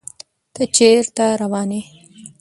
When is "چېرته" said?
0.75-1.25